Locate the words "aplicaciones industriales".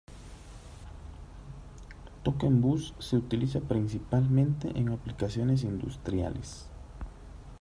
4.89-6.65